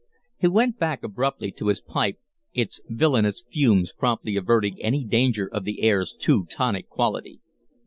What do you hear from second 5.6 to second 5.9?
the